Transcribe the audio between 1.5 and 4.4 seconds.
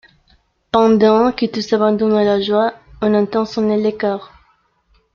s'abandonnent à la joie, on entend sonner le cor.